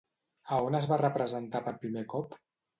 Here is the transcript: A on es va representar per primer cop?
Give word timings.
A 0.53 0.57
on 0.69 0.77
es 0.79 0.87
va 0.93 0.99
representar 1.03 1.63
per 1.69 1.77
primer 1.87 2.07
cop? 2.19 2.39